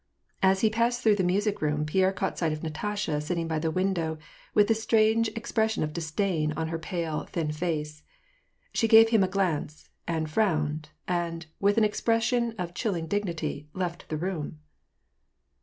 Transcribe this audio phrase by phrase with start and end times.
[0.41, 3.69] As he passed through the music room Pierre caught sight of Natasha sitting by the
[3.69, 4.17] window,
[4.55, 8.01] with a strange expression of disdain on her pale, thin face.
[8.73, 13.67] She gave him a glance, and frowned, and, with an ex pression of chilling dignity,
[13.75, 14.57] left the room.